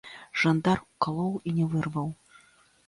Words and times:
Жандар 0.43 0.81
укалоў 0.87 1.31
і 1.51 1.55
не 1.61 1.69
вырваў. 1.77 2.13